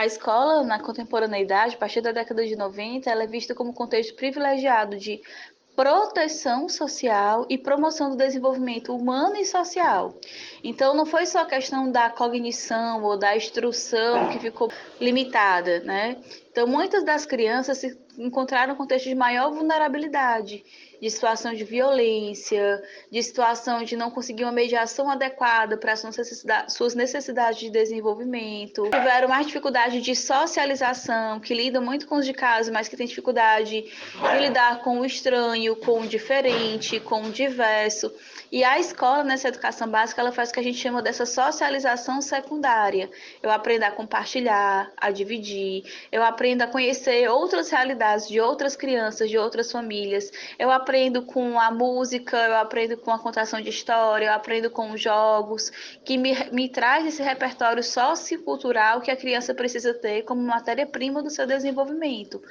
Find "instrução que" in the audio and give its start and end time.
13.36-14.38